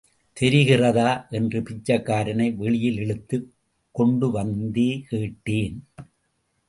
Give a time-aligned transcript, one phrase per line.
[0.39, 1.29] தெரிகிறதா?
[1.29, 3.53] என்று பிச்சைக்காரனை வெளியில் இழுத்துக்
[3.99, 5.81] கொண்டுவந்தே கேட்டான்.